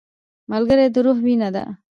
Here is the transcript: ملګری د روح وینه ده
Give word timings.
ملګری 0.51 0.85
د 0.93 0.95
روح 1.05 1.17
وینه 1.25 1.49
ده 1.55 1.63